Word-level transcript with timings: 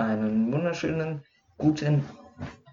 Einen 0.00 0.50
wunderschönen 0.50 1.22
guten 1.58 2.02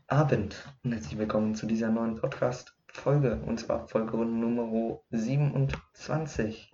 Abend 0.08 0.64
und 0.82 0.94
herzlich 0.94 1.18
willkommen 1.18 1.56
zu 1.56 1.66
dieser 1.66 1.90
neuen 1.90 2.16
Podcast-Folge 2.16 3.42
und 3.46 3.60
zwar 3.60 3.86
Folge 3.90 4.16
Nummer 4.16 5.02
27. 5.10 6.72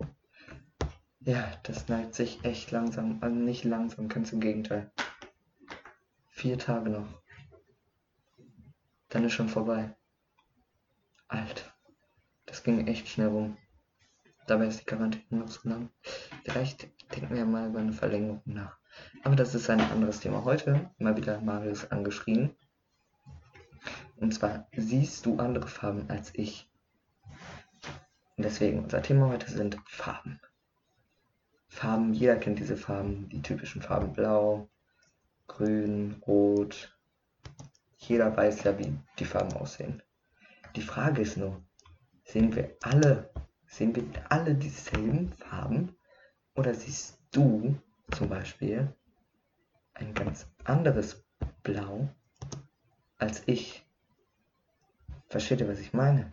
Ja, 1.18 1.50
das 1.64 1.88
neigt 1.88 2.14
sich 2.14 2.44
echt 2.44 2.70
langsam, 2.70 3.18
also 3.20 3.34
nicht 3.34 3.64
langsam, 3.64 4.06
ganz 4.06 4.32
im 4.32 4.38
Gegenteil. 4.38 4.92
Vier 6.28 6.56
Tage 6.56 6.88
noch. 6.88 7.20
Dann 9.08 9.24
ist 9.24 9.32
schon 9.32 9.48
vorbei. 9.48 9.96
Alter, 11.26 11.74
das 12.46 12.62
ging 12.62 12.86
echt 12.86 13.08
schnell 13.08 13.26
rum. 13.26 13.56
Dabei 14.46 14.68
ist 14.68 14.82
die 14.82 14.84
Quarantäne 14.84 15.40
noch 15.40 15.48
so 15.48 15.68
lang. 15.68 15.90
Vielleicht 16.44 16.90
denken 17.12 17.34
wir 17.34 17.44
mal 17.44 17.70
über 17.70 17.80
eine 17.80 17.92
Verlängerung 17.92 18.40
nach. 18.44 18.78
Aber 19.22 19.36
das 19.36 19.54
ist 19.54 19.70
ein 19.70 19.80
anderes 19.80 20.20
Thema. 20.20 20.44
Heute 20.44 20.90
mal 20.98 21.16
wieder 21.16 21.40
Marius 21.40 21.90
angeschrien. 21.90 22.54
Und 24.16 24.32
zwar, 24.32 24.68
siehst 24.76 25.26
du 25.26 25.38
andere 25.38 25.68
Farben 25.68 26.08
als 26.08 26.34
ich? 26.34 26.70
Und 28.36 28.44
deswegen, 28.44 28.82
unser 28.82 29.02
Thema 29.02 29.28
heute 29.28 29.50
sind 29.50 29.78
Farben. 29.86 30.40
Farben, 31.68 32.14
jeder 32.14 32.36
kennt 32.36 32.58
diese 32.58 32.76
Farben, 32.76 33.28
die 33.28 33.42
typischen 33.42 33.82
Farben 33.82 34.12
Blau, 34.12 34.68
Grün, 35.46 36.22
Rot. 36.26 36.96
Jeder 37.98 38.36
weiß 38.36 38.64
ja, 38.64 38.78
wie 38.78 38.96
die 39.18 39.24
Farben 39.24 39.52
aussehen. 39.54 40.02
Die 40.76 40.82
Frage 40.82 41.22
ist 41.22 41.36
nur, 41.36 41.64
sehen 42.24 42.54
wir 42.54 42.76
alle 42.82 43.30
Sehen 43.74 43.96
wir 43.96 44.04
alle 44.28 44.54
dieselben 44.54 45.32
Farben? 45.32 45.96
Oder 46.54 46.74
siehst 46.74 47.18
du 47.32 47.76
zum 48.14 48.28
Beispiel 48.28 48.94
ein 49.94 50.14
ganz 50.14 50.48
anderes 50.64 51.24
Blau 51.62 52.08
als 53.18 53.42
ich? 53.46 53.84
Versteht 55.28 55.60
ihr, 55.60 55.68
was 55.68 55.80
ich 55.80 55.92
meine? 55.92 56.30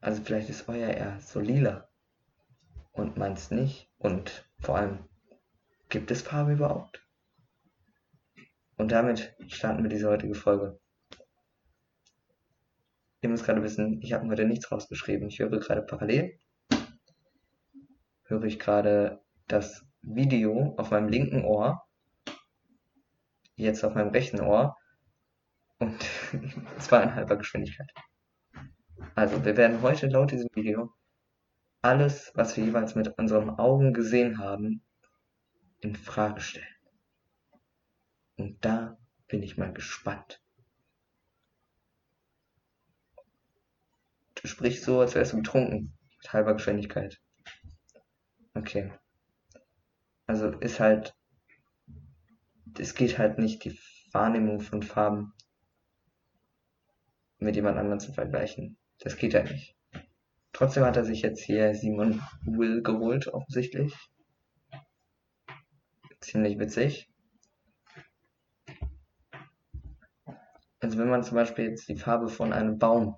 Also 0.00 0.22
vielleicht 0.22 0.50
ist 0.50 0.68
euer 0.68 0.88
eher 0.88 1.18
so 1.20 1.40
lila 1.40 1.88
und 2.92 3.16
meins 3.16 3.50
nicht. 3.50 3.90
Und 3.98 4.46
vor 4.60 4.76
allem, 4.76 4.98
gibt 5.88 6.10
es 6.10 6.22
Farbe 6.22 6.52
überhaupt? 6.52 7.02
Und 8.76 8.92
damit 8.92 9.34
starten 9.48 9.82
wir 9.82 9.90
diese 9.90 10.08
heutige 10.08 10.34
Folge. 10.34 10.78
Ihr 13.22 13.30
müsst 13.30 13.44
gerade 13.44 13.62
wissen, 13.62 14.02
ich 14.02 14.12
habe 14.12 14.28
heute 14.28 14.44
nichts 14.44 14.70
rausgeschrieben. 14.70 15.28
Ich 15.28 15.38
höre 15.38 15.58
gerade 15.58 15.80
parallel, 15.80 16.38
höre 18.24 18.44
ich 18.44 18.58
gerade 18.58 19.22
das 19.46 19.86
Video 20.06 20.74
auf 20.76 20.90
meinem 20.90 21.08
linken 21.08 21.44
Ohr, 21.44 21.82
jetzt 23.56 23.84
auf 23.84 23.94
meinem 23.94 24.10
rechten 24.10 24.40
Ohr 24.40 24.76
und 25.78 26.04
zwar 26.78 27.02
in 27.02 27.14
halber 27.14 27.36
Geschwindigkeit. 27.36 27.90
Also, 29.14 29.44
wir 29.44 29.56
werden 29.56 29.82
heute 29.82 30.08
laut 30.08 30.30
diesem 30.32 30.48
Video 30.54 30.92
alles, 31.82 32.32
was 32.34 32.56
wir 32.56 32.64
jeweils 32.64 32.94
mit 32.94 33.08
unseren 33.18 33.50
Augen 33.50 33.92
gesehen 33.92 34.38
haben, 34.38 34.82
in 35.80 35.94
Frage 35.94 36.40
stellen. 36.40 36.66
Und 38.36 38.64
da 38.64 38.96
bin 39.28 39.42
ich 39.42 39.58
mal 39.58 39.72
gespannt. 39.72 40.40
Du 44.34 44.48
sprichst 44.48 44.84
so, 44.84 45.00
als 45.00 45.14
wärst 45.14 45.34
du 45.34 45.36
betrunken. 45.36 45.96
Mit 46.18 46.32
halber 46.32 46.54
Geschwindigkeit. 46.54 47.20
Okay. 48.54 48.92
Also 50.26 50.50
ist 50.50 50.80
halt. 50.80 51.14
Es 52.78 52.94
geht 52.94 53.18
halt 53.18 53.38
nicht, 53.38 53.64
die 53.64 53.78
Wahrnehmung 54.12 54.60
von 54.60 54.82
Farben 54.82 55.32
mit 57.38 57.56
jemand 57.56 57.78
anderem 57.78 58.00
zu 58.00 58.12
vergleichen. 58.12 58.76
Das 58.98 59.16
geht 59.16 59.34
halt 59.34 59.50
nicht. 59.50 59.76
Trotzdem 60.52 60.84
hat 60.84 60.96
er 60.96 61.04
sich 61.04 61.22
jetzt 61.22 61.42
hier 61.42 61.74
Simon 61.74 62.22
Will 62.44 62.82
geholt, 62.82 63.28
offensichtlich. 63.28 63.94
Ziemlich 66.20 66.58
witzig. 66.58 67.10
Also 70.80 70.98
wenn 70.98 71.10
man 71.10 71.22
zum 71.22 71.36
Beispiel 71.36 71.70
jetzt 71.70 71.88
die 71.88 71.96
Farbe 71.96 72.28
von 72.28 72.52
einem 72.52 72.78
Baum 72.78 73.16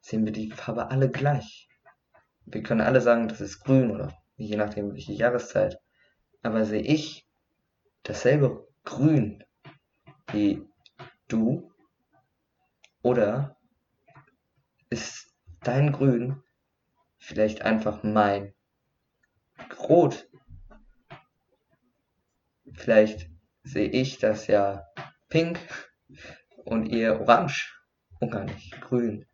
sehen 0.00 0.24
wir 0.24 0.32
die 0.32 0.50
Farbe 0.50 0.90
alle 0.90 1.10
gleich. 1.10 1.68
Wir 2.44 2.62
können 2.62 2.80
alle 2.80 3.00
sagen, 3.00 3.28
das 3.28 3.40
ist 3.40 3.60
grün 3.60 3.90
oder 3.90 4.12
je 4.36 4.56
nachdem 4.56 4.92
welche 4.92 5.12
Jahreszeit. 5.12 5.80
Aber 6.44 6.66
sehe 6.66 6.82
ich 6.82 7.26
dasselbe 8.02 8.68
Grün 8.84 9.42
wie 10.30 10.68
du 11.26 11.72
oder 13.00 13.56
ist 14.90 15.34
dein 15.62 15.90
Grün 15.90 16.42
vielleicht 17.18 17.62
einfach 17.62 18.02
mein 18.02 18.52
Rot? 19.78 20.28
Vielleicht 22.74 23.30
sehe 23.62 23.88
ich 23.88 24.18
das 24.18 24.46
ja 24.46 24.84
pink 25.30 25.58
und 26.66 26.84
ihr 26.84 27.22
orange 27.22 27.72
und 28.20 28.30
gar 28.30 28.44
nicht 28.44 28.78
grün. 28.82 29.26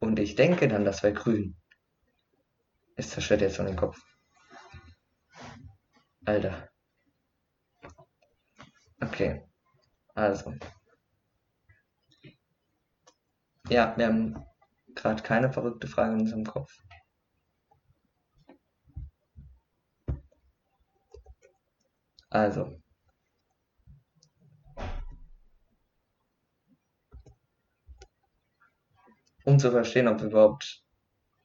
Und 0.00 0.18
ich 0.18 0.34
denke 0.34 0.66
dann, 0.66 0.84
das 0.84 1.04
wäre 1.04 1.14
grün. 1.14 1.56
Es 2.96 3.10
zerstört 3.10 3.42
jetzt 3.42 3.54
schon 3.54 3.66
den 3.66 3.76
Kopf. 3.76 4.09
Alter. 6.26 6.68
Okay. 9.02 9.42
Also. 10.14 10.54
Ja, 13.68 13.94
wir 13.96 14.06
haben 14.06 14.44
gerade 14.94 15.22
keine 15.22 15.52
verrückte 15.52 15.86
Frage 15.86 16.14
in 16.14 16.20
unserem 16.20 16.44
Kopf. 16.44 16.72
Also. 22.30 22.80
um 29.44 29.58
zu 29.58 29.70
verstehen, 29.70 30.08
ob 30.08 30.20
wir 30.20 30.28
überhaupt 30.28 30.82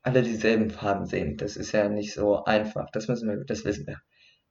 alle 0.03 0.21
dieselben 0.21 0.69
Farben 0.69 1.05
sehen. 1.05 1.37
Das 1.37 1.57
ist 1.57 1.71
ja 1.71 1.89
nicht 1.89 2.13
so 2.13 2.43
einfach. 2.45 2.89
Das 2.91 3.07
müssen 3.07 3.29
wir, 3.29 3.43
das 3.45 3.65
wissen 3.65 3.87
wir. 3.87 3.99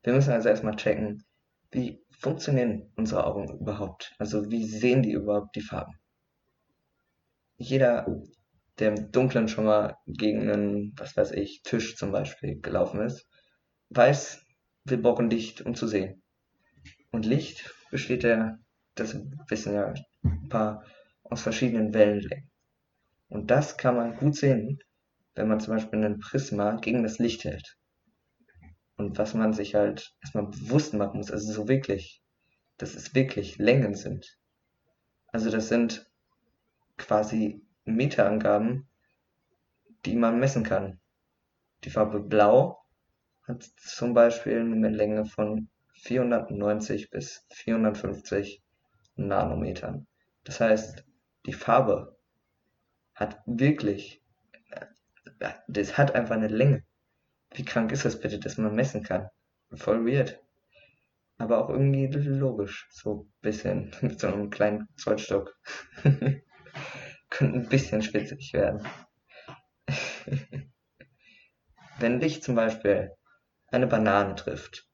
Wir 0.05 0.13
müssen 0.13 0.33
also 0.33 0.51
erstmal 0.51 0.77
checken, 0.77 1.25
wie 1.71 2.05
funktionieren 2.19 2.93
unsere 2.95 3.27
Augen 3.27 3.59
überhaupt? 3.59 4.15
Also 4.19 4.51
wie 4.51 4.65
sehen 4.65 5.03
die 5.03 5.13
überhaupt 5.13 5.57
die 5.57 5.63
Farben? 5.63 5.99
Jeder, 7.57 8.07
der 8.79 8.95
im 8.95 9.11
Dunkeln 9.13 9.49
schon 9.49 9.65
mal 9.65 9.97
gegen 10.07 10.51
einen, 10.51 10.93
was 10.97 11.17
weiß 11.17 11.33
ich, 11.33 11.63
Tisch 11.63 11.97
zum 11.97 12.13
Beispiel 12.13 12.61
gelaufen 12.61 13.01
ist, 13.01 13.27
weiß, 13.91 14.45
wir 14.85 15.01
brauchen 15.01 15.31
Licht, 15.31 15.63
um 15.63 15.75
zu 15.75 15.87
sehen. 15.87 16.23
Und 17.11 17.25
Licht 17.25 17.75
besteht 17.91 18.25
ja, 18.25 18.59
das 18.97 19.17
wissen 19.49 19.75
ja 19.75 19.95
ein 20.23 20.49
paar, 20.51 20.85
aus 21.23 21.41
verschiedenen 21.41 21.95
Wellenlängen. 21.95 22.51
Und 23.29 23.51
das 23.51 23.79
kann 23.79 23.97
man 23.97 24.17
gut 24.17 24.37
sehen, 24.37 24.79
wenn 25.35 25.49
man 25.49 25.61
zum 25.61 25.75
Beispiel 25.75 26.05
einen 26.05 26.21
Prisma 26.21 26.77
gegen 26.77 27.03
das 27.03 27.19
Licht 27.19 27.45
hält. 27.45 27.79
Und 28.97 29.19
was 29.19 29.35
man 29.35 29.53
sich 29.53 29.75
halt 29.75 30.15
erstmal 30.23 30.47
bewusst 30.47 30.95
machen 30.95 31.19
muss, 31.19 31.31
also 31.31 31.53
so 31.53 31.69
wirklich, 31.69 32.23
dass 32.79 32.95
es 32.95 33.15
wirklich 33.15 33.59
Längen 33.59 33.95
sind. 33.95 34.39
Also 35.29 35.51
das 35.51 35.69
sind 35.69 36.11
quasi 36.97 37.63
Meterangaben, 37.85 38.89
die 40.05 40.17
man 40.17 40.39
messen 40.39 40.63
kann. 40.63 41.01
Die 41.83 41.91
Farbe 41.91 42.21
Blau 42.21 42.85
hat 43.47 43.65
zum 43.77 44.15
Beispiel 44.15 44.61
eine 44.61 44.89
Länge 44.89 45.25
von 45.25 45.69
490 45.95 47.11
bis 47.11 47.45
450 47.51 48.63
Nanometern. 49.17 50.07
Das 50.45 50.61
heißt, 50.61 51.05
die 51.47 51.53
Farbe 51.53 52.17
hat 53.15 53.43
wirklich, 53.47 54.23
das 55.69 55.99
hat 55.99 56.15
einfach 56.15 56.35
eine 56.35 56.49
Länge. 56.49 56.85
Wie 57.55 57.65
krank 57.65 57.93
ist 57.93 58.05
das 58.05 58.19
bitte, 58.19 58.41
dass 58.41 58.59
man 58.59 58.75
messen 58.75 59.05
kann? 59.05 59.31
Voll 59.73 60.05
weird. 60.05 60.41
Aber 61.39 61.65
auch 61.65 61.71
irgendwie 61.71 62.07
logisch. 62.09 62.89
So 62.91 63.23
ein 63.23 63.33
bisschen 63.41 63.95
mit 64.03 64.19
so 64.19 64.27
einem 64.27 64.51
kleinen 64.51 64.89
Zollstock. 64.97 65.57
Könnte 67.31 67.59
ein 67.59 67.69
bisschen 67.69 68.03
spitzig 68.03 68.53
werden. 68.53 68.85
Wenn 72.01 72.21
Licht 72.21 72.43
zum 72.43 72.57
Beispiel 72.57 73.13
eine 73.69 73.87
Banane 73.87 74.35
trifft, 74.35 74.89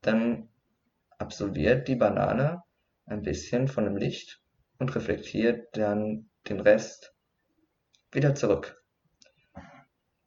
dann 0.00 0.48
absolviert 1.18 1.88
die 1.88 1.96
Banane 1.96 2.62
ein 3.06 3.22
bisschen 3.22 3.66
von 3.66 3.84
dem 3.84 3.96
Licht 3.96 4.40
und 4.78 4.94
reflektiert 4.94 5.76
dann 5.76 6.30
den 6.48 6.60
Rest 6.60 7.14
wieder 8.12 8.36
zurück. 8.36 8.80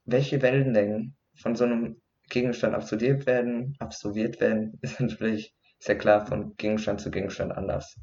Welche 0.03 0.41
Wellenlängen 0.41 1.15
von 1.35 1.55
so 1.55 1.65
einem 1.65 2.01
Gegenstand 2.29 2.75
absolviert 2.75 3.25
werden, 3.25 3.75
absolviert 3.79 4.39
werden, 4.39 4.77
ist 4.81 4.99
natürlich 4.99 5.53
ja 5.81 5.95
klar 5.95 6.25
von 6.25 6.55
Gegenstand 6.57 7.01
zu 7.01 7.11
Gegenstand 7.11 7.51
anders. 7.51 7.95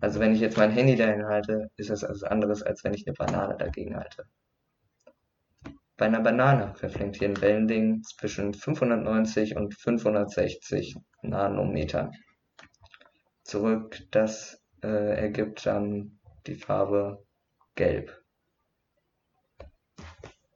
Also 0.00 0.20
wenn 0.20 0.34
ich 0.34 0.40
jetzt 0.40 0.58
mein 0.58 0.70
Handy 0.70 0.96
dahin 0.96 1.24
halte, 1.26 1.70
ist 1.76 1.90
das 1.90 2.02
etwas 2.02 2.24
anderes, 2.24 2.62
als 2.62 2.84
wenn 2.84 2.94
ich 2.94 3.06
eine 3.06 3.14
Banane 3.14 3.56
dagegen 3.56 3.96
halte. 3.96 4.24
Bei 5.96 6.06
einer 6.06 6.20
Banane 6.20 6.74
reflektieren 6.82 7.40
Wellenlängen 7.40 8.02
zwischen 8.02 8.52
590 8.52 9.56
und 9.56 9.74
560 9.74 10.96
Nanometern. 11.22 12.12
Zurück, 13.44 14.00
das 14.10 14.60
äh, 14.82 15.16
ergibt 15.16 15.64
dann 15.64 16.18
die 16.46 16.56
Farbe 16.56 17.24
Gelb. 17.76 18.20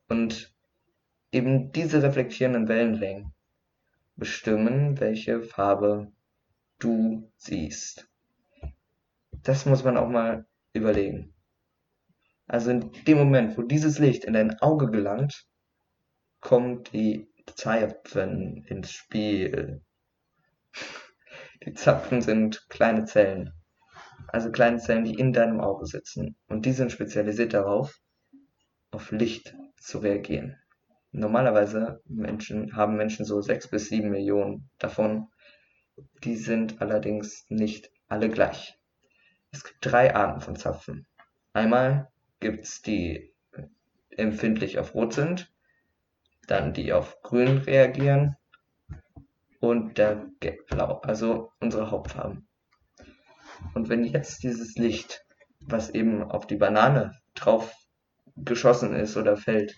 Und 0.08 0.52
eben 1.32 1.72
diese 1.72 2.02
reflektierenden 2.02 2.68
Wellenlängen 2.68 3.32
bestimmen, 4.16 4.98
welche 5.00 5.42
Farbe 5.42 6.12
du 6.78 7.30
siehst. 7.36 8.08
Das 9.42 9.66
muss 9.66 9.84
man 9.84 9.96
auch 9.96 10.08
mal 10.08 10.46
überlegen. 10.72 11.34
Also 12.46 12.70
in 12.70 12.92
dem 13.06 13.18
Moment, 13.18 13.56
wo 13.56 13.62
dieses 13.62 13.98
Licht 13.98 14.24
in 14.24 14.32
dein 14.32 14.58
Auge 14.60 14.90
gelangt, 14.90 15.46
kommen 16.40 16.82
die 16.84 17.28
Zapfen 17.46 18.64
ins 18.66 18.90
Spiel. 18.90 19.82
Die 21.64 21.74
Zapfen 21.74 22.22
sind 22.22 22.68
kleine 22.68 23.04
Zellen. 23.04 23.52
Also 24.28 24.50
kleine 24.50 24.78
Zellen, 24.78 25.04
die 25.04 25.14
in 25.14 25.32
deinem 25.32 25.60
Auge 25.60 25.86
sitzen. 25.86 26.36
Und 26.48 26.66
die 26.66 26.72
sind 26.72 26.92
spezialisiert 26.92 27.54
darauf, 27.54 28.00
auf 28.90 29.10
Licht 29.10 29.54
zu 29.76 29.98
reagieren. 29.98 30.56
Normalerweise 31.12 32.02
Menschen, 32.06 32.76
haben 32.76 32.96
Menschen 32.96 33.24
so 33.24 33.40
sechs 33.40 33.68
bis 33.68 33.88
sieben 33.88 34.10
Millionen 34.10 34.68
davon. 34.78 35.28
Die 36.22 36.36
sind 36.36 36.80
allerdings 36.80 37.46
nicht 37.48 37.90
alle 38.08 38.28
gleich. 38.28 38.78
Es 39.50 39.64
gibt 39.64 39.78
drei 39.80 40.14
Arten 40.14 40.40
von 40.40 40.56
Zapfen. 40.56 41.06
Einmal 41.52 42.10
gibt's 42.40 42.82
die 42.82 43.32
empfindlich 44.10 44.78
auf 44.78 44.94
Rot 44.94 45.14
sind, 45.14 45.52
dann 46.46 46.72
die 46.72 46.92
auf 46.92 47.22
Grün 47.22 47.58
reagieren 47.58 48.36
und 49.60 49.98
der 49.98 50.26
Gelb-Blau, 50.40 51.00
also 51.00 51.52
unsere 51.60 51.90
Hauptfarben. 51.90 52.46
Und 53.74 53.88
wenn 53.88 54.04
jetzt 54.04 54.42
dieses 54.42 54.76
Licht, 54.76 55.24
was 55.60 55.90
eben 55.90 56.22
auf 56.22 56.46
die 56.46 56.56
Banane 56.56 57.18
drauf 57.34 57.74
geschossen 58.36 58.94
ist 58.94 59.16
oder 59.16 59.36
fällt, 59.36 59.76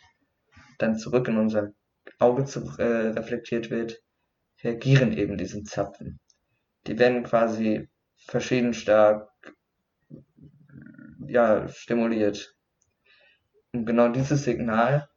dann 0.82 0.96
zurück 0.96 1.28
in 1.28 1.38
unser 1.38 1.72
Auge 2.18 2.44
zu, 2.44 2.60
äh, 2.78 3.08
reflektiert 3.10 3.70
wird, 3.70 4.02
reagieren 4.62 5.12
eben 5.12 5.36
diese 5.36 5.62
Zapfen. 5.62 6.20
Die 6.86 6.98
werden 6.98 7.22
quasi 7.22 7.88
verschieden 8.16 8.74
stark 8.74 9.28
ja, 11.26 11.68
stimuliert. 11.68 12.56
Und 13.72 13.86
genau 13.86 14.08
dieses 14.08 14.44
Signal 14.44 15.08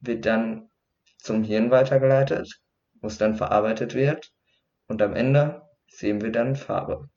wird 0.00 0.26
dann 0.26 0.70
zum 1.18 1.44
Hirn 1.44 1.70
weitergeleitet, 1.70 2.60
es 3.00 3.18
dann 3.18 3.36
verarbeitet 3.36 3.94
wird 3.94 4.32
und 4.88 5.02
am 5.02 5.14
Ende 5.14 5.62
sehen 5.86 6.20
wir 6.20 6.32
dann 6.32 6.56
Farbe. 6.56 7.08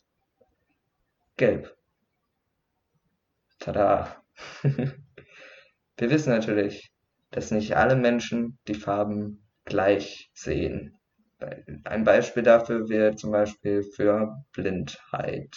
Gelb. 1.38 1.76
Tada! 3.60 4.24
wir 4.64 6.10
wissen 6.10 6.30
natürlich, 6.30 6.92
dass 7.36 7.52
nicht 7.52 7.76
alle 7.76 7.98
Menschen 7.98 8.58
die 8.70 8.76
Farben 8.76 9.46
gleich 9.66 10.32
sehen. 10.34 10.98
Ein 11.84 12.06
Beispiel 12.06 12.44
dafür 12.44 12.88
wäre 12.88 13.18
zum 13.18 13.32
Beispiel 13.32 13.84
für 13.84 14.42
Blindheit. 14.54 15.54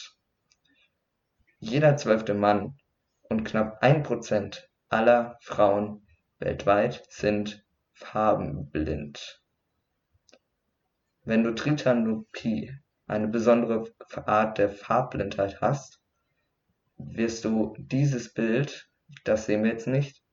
Jeder 1.60 1.96
zwölfte 1.96 2.34
Mann 2.34 2.76
und 3.28 3.44
knapp 3.44 3.80
ein 3.80 4.02
Prozent 4.02 4.68
aller 4.88 5.38
Frauen 5.40 6.04
weltweit 6.40 7.06
sind 7.10 7.64
farbenblind. 7.92 9.40
Wenn 11.22 11.44
du 11.44 11.54
Tritanopie, 11.54 12.72
eine 13.06 13.28
besondere 13.28 13.84
Art 14.26 14.58
der 14.58 14.70
Farbblindheit 14.70 15.60
hast, 15.60 16.00
wirst 16.96 17.44
du 17.44 17.76
dieses 17.78 18.34
Bild, 18.34 18.90
das 19.22 19.46
sehen 19.46 19.62
wir 19.62 19.70
jetzt 19.70 19.86
nicht, 19.86 20.24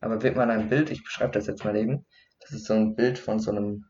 aber 0.00 0.22
wird 0.22 0.36
man 0.36 0.50
ein 0.50 0.68
Bild, 0.68 0.90
ich 0.90 1.04
beschreibe 1.04 1.32
das 1.32 1.46
jetzt 1.46 1.64
mal 1.64 1.76
eben, 1.76 2.06
das 2.40 2.52
ist 2.52 2.66
so 2.66 2.74
ein 2.74 2.94
Bild 2.94 3.18
von 3.18 3.38
so 3.38 3.50
einem, 3.50 3.86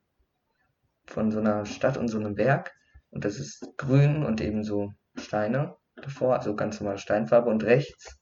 von 1.06 1.30
so 1.30 1.38
einer 1.40 1.66
Stadt 1.66 1.96
und 1.96 2.08
so 2.08 2.18
einem 2.18 2.34
Berg 2.34 2.74
und 3.10 3.24
das 3.24 3.38
ist 3.38 3.66
grün 3.76 4.24
und 4.24 4.40
eben 4.40 4.64
so 4.64 4.92
Steine 5.16 5.76
davor, 5.96 6.36
also 6.36 6.54
ganz 6.54 6.80
normale 6.80 6.98
Steinfarbe. 6.98 7.50
Und 7.50 7.64
rechts, 7.64 8.18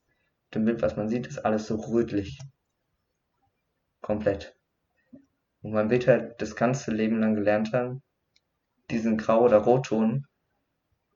dem 0.55 0.65
Bild, 0.65 0.83
was 0.83 0.97
man 0.97 1.09
sieht, 1.09 1.27
ist 1.27 1.45
alles 1.45 1.67
so 1.67 1.77
rötlich. 1.77 2.39
Komplett. 4.01 4.57
Und 5.63 5.73
man 5.73 5.91
wird 5.91 6.07
halt 6.07 6.41
das 6.41 6.57
ganze 6.57 6.91
Leben 6.93 7.21
lang 7.21 7.35
gelernt 7.35 7.73
haben, 7.73 8.03
diesen 8.91 9.17
Grau- 9.17 9.43
oder 9.43 9.59
Rotton, 9.59 10.27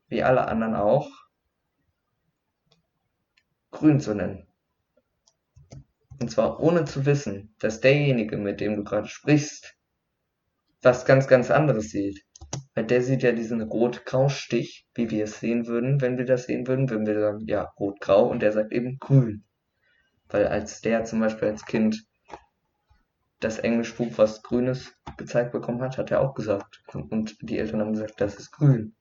wie 0.07 0.23
alle 0.23 0.47
anderen 0.47 0.75
auch, 0.75 1.09
grün 3.71 3.99
zu 3.99 4.15
nennen. 4.15 4.48
Und 6.19 6.29
zwar 6.29 6.59
ohne 6.59 6.85
zu 6.85 7.05
wissen, 7.05 7.55
dass 7.59 7.79
derjenige, 7.79 8.37
mit 8.37 8.59
dem 8.59 8.75
du 8.75 8.83
gerade 8.83 9.07
sprichst, 9.07 9.75
was 10.81 11.05
ganz, 11.05 11.27
ganz 11.27 11.51
anderes 11.51 11.89
sieht. 11.89 12.23
Weil 12.73 12.85
der 12.85 13.01
sieht 13.01 13.23
ja 13.23 13.31
diesen 13.31 13.61
Rot-Grau-Stich, 13.61 14.87
wie 14.95 15.09
wir 15.09 15.25
es 15.25 15.39
sehen 15.39 15.67
würden, 15.67 16.01
wenn 16.01 16.17
wir 16.17 16.25
das 16.25 16.45
sehen 16.45 16.67
würden, 16.67 16.89
wenn 16.89 17.05
wir 17.05 17.19
sagen, 17.19 17.45
ja, 17.47 17.63
Rot-Grau 17.79 18.27
und 18.27 18.41
der 18.41 18.51
sagt 18.51 18.71
eben 18.71 18.97
grün. 18.99 19.43
Weil 20.29 20.47
als 20.47 20.81
der 20.81 21.05
zum 21.05 21.19
Beispiel 21.19 21.49
als 21.49 21.65
Kind 21.65 22.05
das 23.39 23.57
Englischbuch, 23.57 24.17
was 24.17 24.43
Grünes 24.43 24.93
gezeigt 25.17 25.51
bekommen 25.51 25.81
hat, 25.81 25.97
hat 25.97 26.11
er 26.11 26.21
auch 26.21 26.33
gesagt. 26.33 26.81
Und 26.93 27.37
die 27.41 27.57
Eltern 27.57 27.81
haben 27.81 27.93
gesagt, 27.93 28.19
das 28.19 28.35
ist 28.35 28.51
grün. 28.51 28.95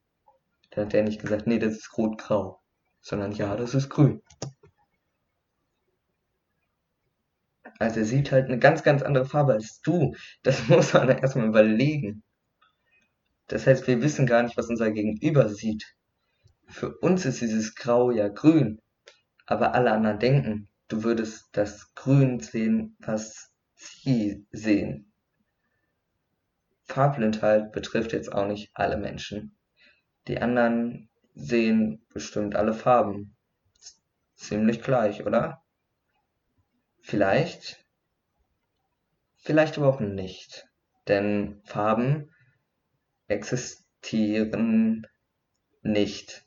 Da 0.71 0.83
hat 0.83 0.95
er 0.95 1.03
nicht 1.03 1.21
gesagt, 1.21 1.47
nee, 1.47 1.59
das 1.59 1.75
ist 1.75 1.99
rot-grau. 1.99 2.61
Sondern 3.01 3.33
ja, 3.33 3.57
das 3.57 3.75
ist 3.75 3.89
grün. 3.89 4.23
Also 7.79 8.01
er 8.01 8.07
sieht 8.07 8.33
halt 8.33 8.47
eine 8.47 8.59
ganz, 8.59 8.83
ganz 8.83 9.03
andere 9.03 9.25
Farbe 9.25 9.53
als 9.53 9.81
du. 9.81 10.15
Das 10.43 10.69
muss 10.69 10.93
man 10.93 11.09
erstmal 11.09 11.47
überlegen. 11.47 12.23
Das 13.47 13.67
heißt, 13.67 13.87
wir 13.87 14.03
wissen 14.03 14.27
gar 14.27 14.43
nicht, 14.43 14.57
was 14.57 14.69
unser 14.69 14.91
Gegenüber 14.91 15.49
sieht. 15.49 15.85
Für 16.67 16.97
uns 16.99 17.25
ist 17.25 17.41
dieses 17.41 17.75
Grau 17.75 18.11
ja 18.11 18.29
grün, 18.29 18.81
aber 19.47 19.75
alle 19.75 19.93
anderen 19.93 20.19
denken, 20.19 20.69
du 20.89 21.03
würdest 21.03 21.49
das 21.53 21.95
Grün 21.95 22.41
sehen, 22.41 22.97
was 22.99 23.51
sie 23.75 24.47
sehen. 24.51 25.13
Farbblindheit 26.85 27.73
betrifft 27.73 28.13
jetzt 28.13 28.33
auch 28.33 28.47
nicht 28.47 28.71
alle 28.75 28.97
Menschen. 28.97 29.57
Die 30.27 30.41
anderen 30.41 31.09
sehen 31.35 32.05
bestimmt 32.13 32.57
alle 32.57 32.75
Farben. 32.75 33.37
Ziemlich 34.35 34.83
gleich, 34.83 35.25
oder? 35.25 35.63
Vielleicht, 37.09 37.83
vielleicht 39.39 39.79
aber 39.79 39.89
auch 39.89 39.99
nicht. 39.99 40.69
Denn 41.07 41.63
Farben 41.65 42.31
existieren 43.29 45.07
nicht 45.81 46.45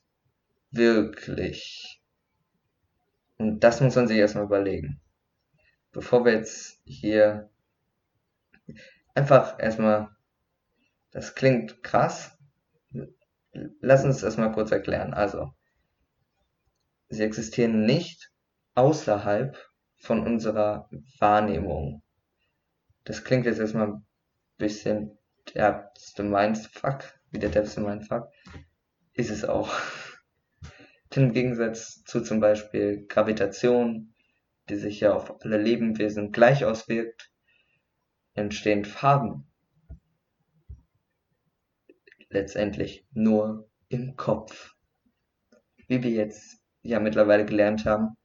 wirklich. 0.69 1.99
Und 3.39 3.61
das 3.61 3.81
muss 3.81 3.95
man 3.95 4.07
sich 4.07 4.17
erstmal 4.17 4.43
überlegen. 4.43 5.01
Bevor 5.93 6.25
wir 6.25 6.33
jetzt 6.33 6.79
hier 6.85 7.49
einfach 9.15 9.57
erstmal, 9.57 10.15
das 11.09 11.33
klingt 11.33 11.81
krass, 11.81 12.37
lass 13.79 14.03
uns 14.03 14.21
das 14.21 14.37
mal 14.37 14.51
kurz 14.51 14.69
erklären. 14.69 15.15
Also, 15.15 15.55
sie 17.09 17.23
existieren 17.23 17.87
nicht 17.87 18.31
außerhalb 18.75 19.70
von 20.01 20.25
unserer 20.25 20.89
Wahrnehmung. 21.19 22.01
Das 23.03 23.23
klingt 23.23 23.45
jetzt 23.45 23.59
erstmal 23.59 23.87
ein 23.87 24.05
bisschen 24.57 25.17
der 25.53 25.91
Mindfuck, 26.19 27.03
wie 27.29 27.39
der 27.39 27.49
derbste 27.49 27.81
Mindfuck, 27.81 28.29
ist 29.13 29.29
es 29.29 29.45
auch. 29.45 29.73
Im 31.15 31.33
Gegensatz 31.33 32.03
zu 32.03 32.21
zum 32.21 32.39
Beispiel 32.39 33.05
Gravitation, 33.07 34.13
die 34.69 34.75
sich 34.75 35.01
ja 35.01 35.13
auf 35.13 35.43
alle 35.43 35.57
Lebewesen 35.57 36.31
gleich 36.31 36.65
auswirkt, 36.65 37.31
entstehen 38.33 38.85
Farben 38.85 39.47
letztendlich 42.29 43.05
nur 43.11 43.69
im 43.89 44.15
Kopf. 44.15 44.75
Wie 45.87 46.01
wir 46.01 46.11
jetzt 46.11 46.61
ja 46.81 46.99
mittlerweile 46.99 47.45
gelernt 47.45 47.85
haben, 47.85 48.15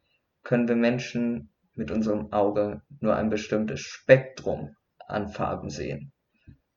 können 0.43 0.69
wir 0.69 0.77
Menschen 0.77 1.53
mit 1.77 1.91
unserem 1.91 2.33
Auge 2.33 2.83
nur 3.01 3.15
ein 3.15 3.31
bestimmtes 3.31 3.81
Spektrum 3.81 4.75
an 5.07 5.29
Farben 5.29 5.71
sehen. 5.71 6.13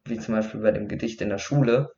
wie 0.04 0.18
zum 0.18 0.36
Beispiel 0.36 0.60
bei 0.60 0.70
dem 0.70 0.86
Gedicht 0.88 1.20
in 1.20 1.30
der 1.30 1.38
Schule, 1.38 1.90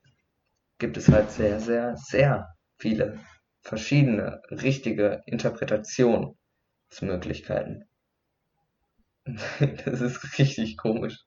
gibt 0.79 0.97
es 0.97 1.09
halt 1.09 1.31
sehr, 1.31 1.61
sehr, 1.61 1.95
sehr 1.97 2.49
viele 2.79 3.21
verschiedene 3.61 4.41
richtige 4.51 5.21
Interpretationsmöglichkeiten. 5.27 7.85
das 9.27 10.01
ist 10.01 10.39
richtig 10.39 10.79
komisch. 10.79 11.19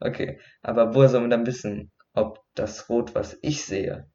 Okay, 0.00 0.40
aber 0.62 0.94
woher 0.94 1.08
soll 1.08 1.20
man 1.20 1.30
dann 1.30 1.46
wissen, 1.46 1.92
ob 2.14 2.40
das 2.54 2.88
Rot, 2.88 3.14
was 3.14 3.38
ich 3.42 3.64
sehe, 3.64 4.08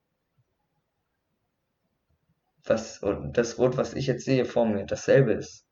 was, 2.65 3.01
das 3.33 3.57
Rot, 3.57 3.77
was 3.77 3.93
ich 3.93 4.07
jetzt 4.07 4.25
sehe 4.25 4.45
vor 4.45 4.65
mir, 4.65 4.85
dasselbe 4.85 5.33
ist, 5.33 5.65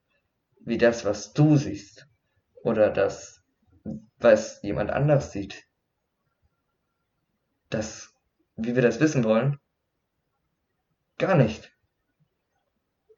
wie 0.62 0.78
das, 0.78 1.06
was 1.06 1.34
du 1.34 1.58
siehst, 1.58 2.08
oder 2.64 2.90
das, 2.90 3.42
was 4.18 4.62
jemand 4.62 4.92
anders 4.92 5.32
sieht. 5.32 5.66
Das, 7.70 8.14
wie 8.56 8.76
wir 8.76 8.82
das 8.82 9.00
wissen 9.00 9.24
wollen? 9.24 9.58
Gar 11.18 11.36
nicht. 11.36 11.72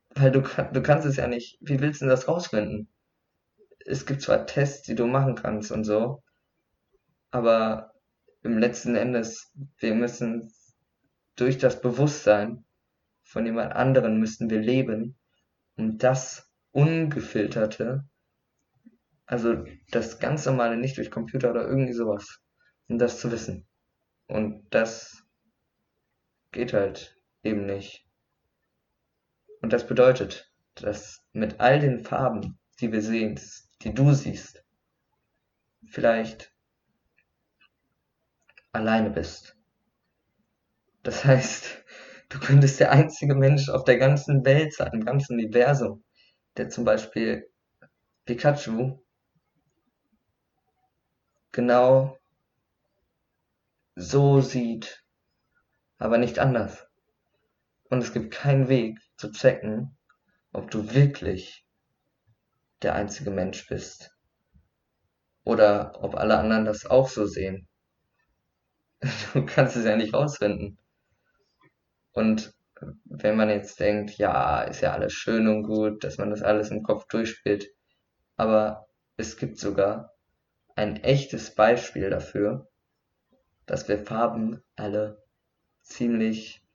Weil 0.09 0.31
du, 0.31 0.41
du 0.41 0.81
kannst 0.81 1.05
es 1.05 1.15
ja 1.15 1.27
nicht, 1.27 1.57
wie 1.61 1.79
willst 1.79 2.01
du 2.01 2.05
das 2.05 2.27
rausfinden? 2.27 2.89
Es 3.85 4.05
gibt 4.05 4.21
zwar 4.21 4.45
Tests, 4.45 4.83
die 4.83 4.95
du 4.95 5.07
machen 5.07 5.35
kannst 5.35 5.71
und 5.71 5.85
so, 5.85 6.23
aber 7.31 7.93
im 8.43 8.57
letzten 8.57 8.95
Endes, 8.95 9.53
wir 9.77 9.95
müssen 9.95 10.51
durch 11.35 11.57
das 11.57 11.81
Bewusstsein 11.81 12.65
von 13.31 13.45
jemand 13.45 13.71
anderen 13.73 14.19
müssten 14.19 14.49
wir 14.49 14.59
leben, 14.59 15.15
um 15.77 15.97
das 15.97 16.51
ungefilterte, 16.71 18.03
also 19.25 19.63
das 19.89 20.19
ganz 20.19 20.45
normale, 20.45 20.75
nicht 20.75 20.97
durch 20.97 21.09
Computer 21.09 21.51
oder 21.51 21.65
irgendwie 21.65 21.93
sowas, 21.93 22.41
um 22.89 22.97
das 22.97 23.21
zu 23.21 23.31
wissen. 23.31 23.65
Und 24.27 24.65
das 24.71 25.23
geht 26.51 26.73
halt 26.73 27.17
eben 27.41 27.65
nicht. 27.65 28.05
Und 29.61 29.71
das 29.71 29.87
bedeutet, 29.87 30.51
dass 30.75 31.23
mit 31.31 31.61
all 31.61 31.79
den 31.79 32.03
Farben, 32.03 32.59
die 32.81 32.91
wir 32.91 33.01
sehen, 33.01 33.39
die 33.81 33.93
du 33.93 34.11
siehst, 34.13 34.61
vielleicht 35.85 36.53
alleine 38.73 39.09
bist. 39.09 39.55
Das 41.03 41.23
heißt, 41.23 41.80
du 42.31 42.39
könntest 42.39 42.79
der 42.79 42.91
einzige 42.91 43.35
Mensch 43.35 43.69
auf 43.69 43.83
der 43.83 43.97
ganzen 43.97 44.45
Welt 44.45 44.73
sein, 44.73 44.91
im 44.93 45.05
ganzen 45.05 45.33
Universum, 45.33 46.03
der 46.57 46.69
zum 46.69 46.85
Beispiel 46.85 47.49
Pikachu 48.25 48.99
genau 51.51 52.17
so 53.95 54.41
sieht, 54.41 55.03
aber 55.97 56.17
nicht 56.17 56.39
anders. 56.39 56.87
Und 57.89 58.01
es 58.01 58.13
gibt 58.13 58.33
keinen 58.33 58.69
Weg 58.69 58.99
zu 59.17 59.31
checken, 59.31 59.97
ob 60.53 60.71
du 60.71 60.93
wirklich 60.93 61.65
der 62.81 62.95
einzige 62.95 63.31
Mensch 63.31 63.67
bist. 63.67 64.15
Oder 65.43 66.01
ob 66.01 66.15
alle 66.15 66.37
anderen 66.37 66.65
das 66.65 66.85
auch 66.85 67.09
so 67.09 67.25
sehen. 67.25 67.67
Du 69.33 69.45
kannst 69.45 69.75
es 69.75 69.85
ja 69.85 69.95
nicht 69.95 70.13
rausfinden. 70.13 70.77
Und 72.11 72.53
wenn 73.05 73.35
man 73.35 73.49
jetzt 73.49 73.79
denkt, 73.79 74.17
ja, 74.17 74.63
ist 74.63 74.81
ja 74.81 74.93
alles 74.93 75.13
schön 75.13 75.47
und 75.47 75.63
gut, 75.63 76.03
dass 76.03 76.17
man 76.17 76.31
das 76.31 76.41
alles 76.41 76.71
im 76.71 76.83
Kopf 76.83 77.07
durchspielt, 77.07 77.69
aber 78.35 78.87
es 79.17 79.37
gibt 79.37 79.59
sogar 79.59 80.13
ein 80.75 80.97
echtes 81.03 81.53
Beispiel 81.53 82.09
dafür, 82.09 82.67
dass 83.65 83.87
wir 83.87 83.99
Farben 83.99 84.63
alle 84.75 85.23
ziemlich 85.81 86.65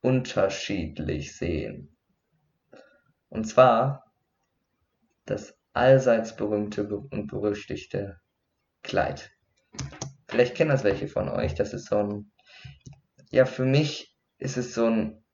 unterschiedlich 0.00 1.36
sehen. 1.36 1.96
Und 3.28 3.44
zwar 3.44 4.12
das 5.24 5.58
allseits 5.72 6.36
berühmte 6.36 6.86
und 6.88 7.26
berüchtigte 7.26 8.20
Kleid. 8.82 9.32
Vielleicht 10.28 10.54
kennen 10.54 10.70
das 10.70 10.84
welche 10.84 11.08
von 11.08 11.28
euch. 11.28 11.54
Das 11.54 11.74
ist 11.74 11.86
so 11.86 11.98
ein, 11.98 12.32
ja, 13.30 13.44
für 13.44 13.64
mich 13.64 14.15
ist 14.38 14.56
es 14.56 14.74
so 14.74 14.86
ein, 14.86 15.24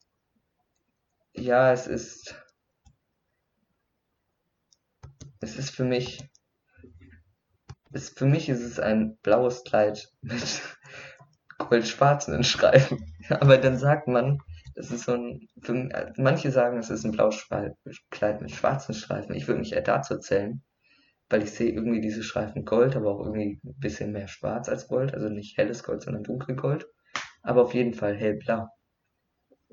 ja, 1.35 1.73
es 1.73 1.87
ist, 1.87 2.35
es 5.41 5.57
ist 5.57 5.71
für 5.71 5.85
mich, 5.85 6.23
es, 7.93 8.11
für 8.11 8.27
mich 8.27 8.49
ist 8.49 8.61
es 8.61 8.79
ein 8.79 9.17
blaues 9.23 9.65
Kleid 9.65 10.09
mit 10.23 10.63
goldschwarzen 11.59 12.45
Streifen. 12.45 12.99
Aber 13.29 13.59
dann 13.59 13.77
sagt 13.77 14.09
man, 14.09 14.39
das 14.75 14.91
ist 14.91 15.05
so 15.05 15.13
ein, 15.15 15.49
für, 15.61 15.89
manche 16.17 16.51
sagen, 16.51 16.79
es 16.79 16.91
ist 16.91 17.05
ein 17.05 17.13
blaues 17.13 17.47
Kleid 18.11 18.41
mit 18.41 18.51
schwarzen 18.51 18.95
Streifen. 18.95 19.35
Ich 19.35 19.47
würde 19.47 19.61
mich 19.61 19.73
eher 19.73 19.83
dazu 19.83 20.19
zählen, 20.19 20.63
weil 21.29 21.43
ich 21.43 21.53
sehe 21.53 21.73
irgendwie 21.73 22.01
diese 22.01 22.23
Streifen 22.23 22.65
Gold, 22.65 22.97
aber 22.97 23.11
auch 23.11 23.21
irgendwie 23.21 23.61
ein 23.65 23.79
bisschen 23.79 24.13
mehr 24.13 24.29
schwarz 24.29 24.69
als 24.69 24.89
Gold. 24.89 25.13
Also 25.13 25.29
nicht 25.29 25.59
helles 25.59 25.83
Gold, 25.83 26.03
sondern 26.03 26.23
dunkelgold. 26.23 26.87
Aber 27.43 27.63
auf 27.63 27.75
jeden 27.75 27.95
Fall 27.95 28.17
hellblau. 28.17 28.69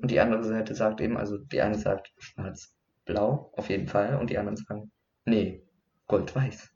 Und 0.00 0.10
die 0.10 0.20
andere 0.20 0.44
Seite 0.44 0.74
sagt 0.74 1.00
eben, 1.00 1.16
also 1.16 1.36
die 1.36 1.60
eine 1.60 1.78
sagt 1.78 2.12
schwarz-blau, 2.18 3.52
auf 3.54 3.68
jeden 3.68 3.86
Fall. 3.86 4.16
Und 4.16 4.30
die 4.30 4.38
anderen 4.38 4.56
sagen, 4.56 4.90
nee, 5.24 5.62
gold-weiß. 6.06 6.70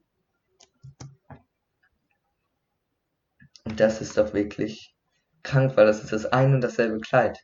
Und 3.65 3.81
das 3.81 4.03
ist 4.03 4.19
doch 4.19 4.35
wirklich 4.35 4.95
krank, 5.43 5.77
weil 5.77 5.87
das 5.87 6.03
ist 6.03 6.13
das 6.13 6.27
ein 6.27 6.55
und 6.55 6.61
dasselbe 6.61 7.01
Kleid. 7.01 7.39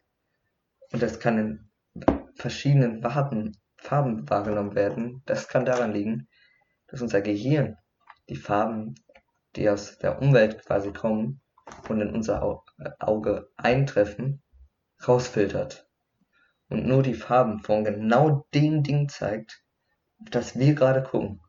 Und 0.92 1.02
das 1.02 1.18
kann 1.18 1.38
in 1.38 1.70
verschiedenen 2.34 3.00
Farben, 3.00 3.56
Farben 3.76 4.28
wahrgenommen 4.28 4.74
werden. 4.74 5.22
Das 5.24 5.48
kann 5.48 5.64
daran 5.64 5.92
liegen, 5.92 6.28
dass 6.88 7.00
unser 7.00 7.22
Gehirn 7.22 7.76
die 8.28 8.36
Farben, 8.36 8.96
die 9.56 9.70
aus 9.70 9.98
der 9.98 10.20
Umwelt 10.20 10.58
quasi 10.64 10.92
kommen 10.92 11.40
und 11.88 12.00
in 12.00 12.14
unser 12.14 12.42
Auge 12.98 13.48
eintreffen, 13.56 14.42
rausfiltert. 15.06 15.88
Und 16.68 16.86
nur 16.86 17.02
die 17.02 17.14
Farben 17.14 17.60
von 17.60 17.84
genau 17.84 18.46
dem 18.54 18.82
Ding 18.82 19.08
zeigt, 19.08 19.64
auf 20.18 20.30
das 20.30 20.58
wir 20.58 20.74
gerade 20.74 21.02
gucken. 21.02 21.40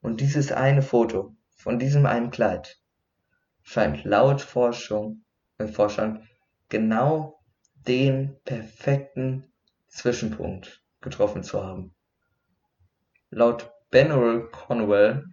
Und 0.00 0.20
dieses 0.20 0.52
eine 0.52 0.82
Foto 0.82 1.36
von 1.56 1.78
diesem 1.78 2.06
einen 2.06 2.30
Kleid 2.30 2.80
scheint 3.62 4.04
laut 4.04 4.40
Forschung, 4.40 5.24
äh, 5.58 5.66
Forschern 5.66 6.26
genau 6.68 7.40
den 7.86 8.38
perfekten 8.44 9.52
Zwischenpunkt 9.88 10.82
getroffen 11.00 11.42
zu 11.42 11.62
haben. 11.64 11.94
Laut 13.30 13.70
Bennoel 13.90 14.48
Conwell, 14.50 15.24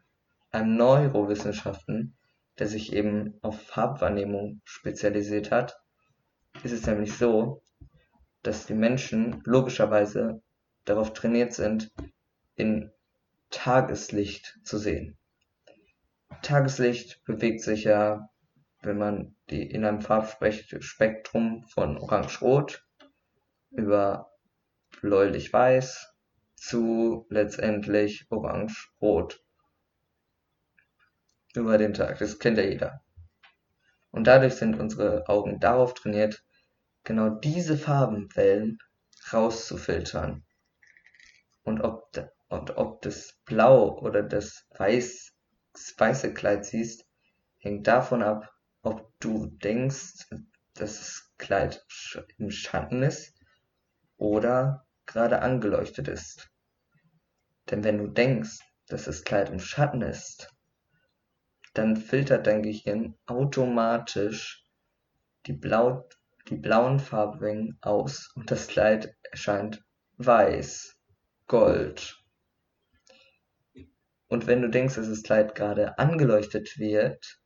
einem 0.51 0.75
Neurowissenschaften, 0.75 2.17
der 2.57 2.67
sich 2.67 2.93
eben 2.93 3.37
auf 3.41 3.61
Farbwahrnehmung 3.61 4.61
spezialisiert 4.63 5.51
hat, 5.51 5.77
ist 6.63 6.71
es 6.71 6.85
nämlich 6.85 7.17
so, 7.17 7.61
dass 8.43 8.65
die 8.65 8.73
Menschen 8.73 9.41
logischerweise 9.45 10.41
darauf 10.85 11.13
trainiert 11.13 11.53
sind, 11.53 11.91
in 12.55 12.91
Tageslicht 13.49 14.59
zu 14.63 14.77
sehen. 14.77 15.17
Tageslicht 16.41 17.23
bewegt 17.25 17.61
sich 17.61 17.85
ja, 17.85 18.29
wenn 18.81 18.97
man 18.97 19.35
die 19.49 19.63
in 19.63 19.83
einem 19.85 20.01
Farbspektrum 20.01 21.65
von 21.67 21.97
orange-rot 21.97 22.85
über 23.71 24.31
bläulich-weiß 25.01 26.13
zu 26.55 27.25
letztendlich 27.29 28.27
orange-rot 28.29 29.43
über 31.55 31.77
den 31.77 31.93
Tag. 31.93 32.19
Das 32.19 32.39
kennt 32.39 32.57
ja 32.57 32.63
jeder. 32.63 33.04
Und 34.15 34.27
dadurch 34.27 34.55
sind 34.55 34.79
unsere 34.79 35.27
Augen 35.27 35.59
darauf 35.59 35.93
trainiert, 35.93 36.41
genau 37.03 37.29
diese 37.29 37.77
Farbenwellen 37.77 38.77
rauszufiltern. 39.33 40.45
Und 41.63 41.81
ob, 41.81 42.09
und 42.47 42.77
ob 42.77 43.01
das 43.01 43.37
Blau 43.43 43.99
oder 43.99 44.23
das 44.23 44.67
Weiß, 44.69 45.33
das 45.73 45.95
weiße 45.97 46.33
Kleid 46.33 46.63
siehst, 46.63 47.05
hängt 47.57 47.87
davon 47.87 48.23
ab, 48.23 48.49
ob 48.83 49.11
du 49.19 49.47
denkst, 49.47 50.29
dass 50.75 50.97
das 50.97 51.31
Kleid 51.37 51.85
im 52.37 52.51
Schatten 52.51 53.03
ist 53.03 53.37
oder 54.15 54.87
gerade 55.05 55.41
angeleuchtet 55.41 56.07
ist. 56.07 56.49
Denn 57.69 57.83
wenn 57.83 57.97
du 57.97 58.07
denkst, 58.07 58.59
dass 58.87 59.03
das 59.03 59.25
Kleid 59.25 59.49
im 59.49 59.59
Schatten 59.59 60.01
ist, 60.01 60.54
dann 61.77 61.97
filtert 61.97 62.47
dein 62.47 62.63
Gehirn 62.63 63.15
automatisch 63.25 64.65
die, 65.45 65.53
Blau, 65.53 66.07
die 66.47 66.55
blauen 66.55 66.99
Farbringen 66.99 67.77
aus 67.81 68.31
und 68.35 68.49
das 68.49 68.67
Kleid 68.67 69.15
erscheint 69.23 69.83
weiß, 70.17 70.97
gold. 71.47 72.17
Und 74.27 74.47
wenn 74.47 74.61
du 74.61 74.69
denkst, 74.69 74.95
dass 74.95 75.09
das 75.09 75.23
Kleid 75.23 75.53
gerade 75.55 75.99
angeleuchtet 75.99 76.77
wird, 76.77 77.39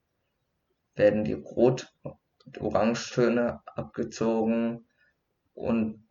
werden 0.95 1.23
die 1.23 1.33
Rot- 1.33 1.91
und 2.03 2.61
Orangetöne 2.61 3.61
abgezogen 3.65 4.87
und 5.53 6.07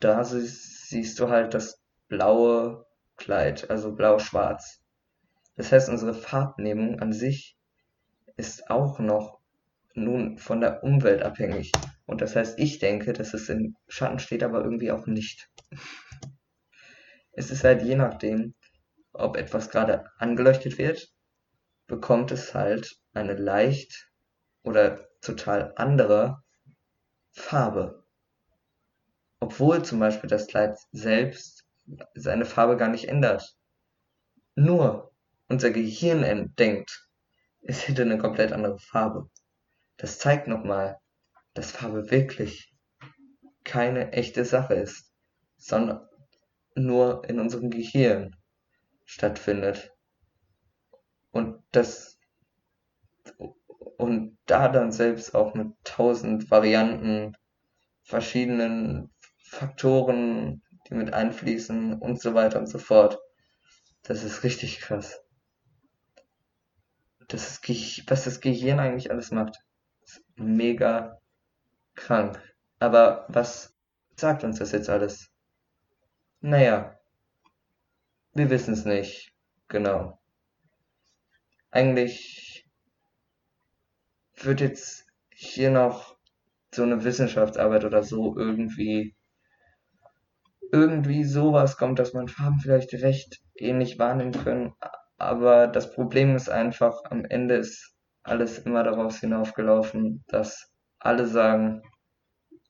da 0.00 0.24
siehst 0.24 1.18
du 1.18 1.28
halt 1.28 1.54
das 1.54 1.80
blaue 2.08 2.86
Kleid, 3.16 3.70
also 3.70 3.94
blau-schwarz. 3.94 4.82
Das 5.56 5.72
heißt, 5.72 5.88
unsere 5.88 6.14
Farbnehmung 6.14 7.00
an 7.00 7.12
sich 7.12 7.56
ist 8.36 8.70
auch 8.70 8.98
noch 8.98 9.40
nun 9.94 10.38
von 10.38 10.60
der 10.60 10.84
Umwelt 10.84 11.22
abhängig. 11.22 11.72
Und 12.04 12.20
das 12.20 12.36
heißt, 12.36 12.58
ich 12.58 12.78
denke, 12.78 13.12
dass 13.12 13.34
es 13.34 13.48
im 13.48 13.76
Schatten 13.88 14.18
steht, 14.18 14.42
aber 14.42 14.62
irgendwie 14.62 14.92
auch 14.92 15.06
nicht. 15.06 15.50
es 17.32 17.50
ist 17.50 17.64
halt 17.64 17.82
je 17.82 17.96
nachdem, 17.96 18.54
ob 19.12 19.36
etwas 19.36 19.70
gerade 19.70 20.10
angeleuchtet 20.18 20.78
wird, 20.78 21.10
bekommt 21.86 22.30
es 22.32 22.54
halt 22.54 22.96
eine 23.14 23.34
leicht 23.34 24.10
oder 24.62 25.08
total 25.22 25.72
andere 25.76 26.42
Farbe. 27.32 28.04
Obwohl 29.40 29.84
zum 29.84 30.00
Beispiel 30.00 30.28
das 30.28 30.46
Kleid 30.46 30.78
selbst 30.92 31.66
seine 32.14 32.44
Farbe 32.44 32.76
gar 32.76 32.88
nicht 32.88 33.08
ändert. 33.08 33.56
Nur 34.54 35.12
unser 35.48 35.70
Gehirn 35.70 36.54
denkt, 36.56 37.08
es 37.62 37.88
hätte 37.88 38.02
eine 38.02 38.18
komplett 38.18 38.52
andere 38.52 38.78
Farbe. 38.78 39.30
Das 39.96 40.18
zeigt 40.18 40.48
nochmal, 40.48 40.98
dass 41.54 41.72
Farbe 41.72 42.10
wirklich 42.10 42.72
keine 43.64 44.12
echte 44.12 44.44
Sache 44.44 44.74
ist, 44.74 45.12
sondern 45.56 46.06
nur 46.74 47.24
in 47.28 47.40
unserem 47.40 47.70
Gehirn 47.70 48.36
stattfindet. 49.04 49.92
Und 51.30 51.62
das 51.72 52.18
und 53.96 54.38
da 54.46 54.68
dann 54.68 54.92
selbst 54.92 55.34
auch 55.34 55.54
mit 55.54 55.68
tausend 55.82 56.50
Varianten, 56.50 57.36
verschiedenen 58.02 59.12
Faktoren, 59.38 60.62
die 60.88 60.94
mit 60.94 61.12
einfließen 61.12 61.94
und 61.94 62.20
so 62.20 62.34
weiter 62.34 62.58
und 62.58 62.68
so 62.68 62.78
fort. 62.78 63.18
Das 64.02 64.22
ist 64.22 64.44
richtig 64.44 64.78
krass 64.80 65.25
das 67.28 67.58
ist, 67.58 68.10
was 68.10 68.24
das 68.24 68.40
Gehirn 68.40 68.78
eigentlich 68.78 69.10
alles 69.10 69.30
macht. 69.30 69.56
Mega 70.36 71.20
krank. 71.94 72.40
Aber 72.78 73.26
was 73.28 73.74
sagt 74.16 74.44
uns 74.44 74.58
das 74.58 74.72
jetzt 74.72 74.88
alles? 74.88 75.30
Naja, 76.40 76.98
wir 78.34 78.50
wissen 78.50 78.74
es 78.74 78.84
nicht. 78.84 79.32
Genau. 79.68 80.20
Eigentlich 81.70 82.68
wird 84.36 84.60
jetzt 84.60 85.06
hier 85.30 85.70
noch 85.70 86.16
so 86.72 86.82
eine 86.82 87.02
Wissenschaftsarbeit 87.04 87.84
oder 87.84 88.02
so 88.02 88.36
irgendwie 88.36 89.16
irgendwie 90.72 91.24
sowas 91.24 91.76
kommt, 91.76 91.98
dass 91.98 92.12
man 92.12 92.28
Farben 92.28 92.58
vielleicht 92.60 92.92
recht 92.94 93.40
ähnlich 93.54 93.98
wahrnehmen 93.98 94.32
können, 94.32 94.74
aber 95.18 95.66
das 95.66 95.92
Problem 95.92 96.36
ist 96.36 96.48
einfach, 96.48 97.04
am 97.04 97.24
Ende 97.24 97.56
ist 97.56 97.94
alles 98.22 98.58
immer 98.58 98.82
daraus 98.82 99.20
hinaufgelaufen, 99.20 100.24
dass 100.28 100.70
alle 100.98 101.26
sagen, 101.26 101.82